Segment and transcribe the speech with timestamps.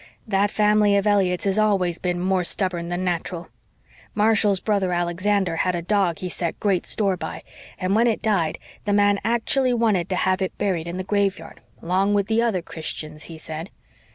[0.27, 3.49] That family of Elliotts has always been more stubborn than natteral.
[4.15, 7.43] Marshall's brother Alexander had a dog he set great store by,
[7.77, 11.61] and when it died the man actilly wanted to have it buried in the graveyard,
[11.83, 13.69] 'along with the other Christians,' he said.